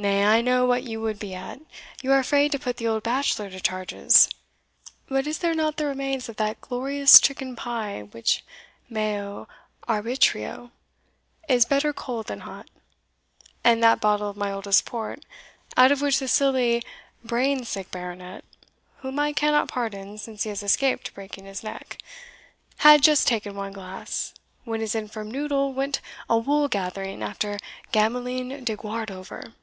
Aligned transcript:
Nay, 0.00 0.24
I 0.24 0.42
know 0.42 0.64
what 0.64 0.84
you 0.84 1.00
would 1.00 1.18
be 1.18 1.34
at 1.34 1.58
you 2.02 2.12
are 2.12 2.20
afraid 2.20 2.52
to 2.52 2.58
put 2.60 2.76
the 2.76 2.86
old 2.86 3.02
bachelor 3.02 3.50
to 3.50 3.58
charges. 3.58 4.28
But 5.08 5.26
is 5.26 5.38
there 5.40 5.56
not 5.56 5.76
the 5.76 5.86
remains 5.86 6.28
of 6.28 6.36
that 6.36 6.60
glorious 6.60 7.18
chicken 7.20 7.56
pie 7.56 8.02
which, 8.02 8.44
meo 8.88 9.48
arbitrio, 9.88 10.70
is 11.48 11.64
better 11.64 11.92
cold 11.92 12.28
than 12.28 12.42
hot 12.42 12.70
and 13.64 13.82
that 13.82 14.00
bottle 14.00 14.30
of 14.30 14.36
my 14.36 14.52
oldest 14.52 14.84
port, 14.84 15.24
out 15.76 15.90
of 15.90 16.00
which 16.00 16.20
the 16.20 16.28
silly 16.28 16.80
brain 17.24 17.64
sick 17.64 17.90
Baronet 17.90 18.44
(whom 18.98 19.18
I 19.18 19.32
cannot 19.32 19.66
pardon, 19.66 20.16
since 20.16 20.44
he 20.44 20.48
has 20.50 20.62
escaped 20.62 21.12
breaking 21.12 21.44
his 21.44 21.64
neck) 21.64 21.98
had 22.76 23.02
just 23.02 23.26
taken 23.26 23.56
one 23.56 23.72
glass, 23.72 24.32
when 24.62 24.80
his 24.80 24.94
infirm 24.94 25.28
noddle 25.32 25.72
went 25.74 26.00
a 26.30 26.38
wool 26.38 26.68
gathering 26.68 27.20
after 27.20 27.58
Gamelyn 27.90 28.62
de 28.62 28.76
Guardover?" 28.76 29.54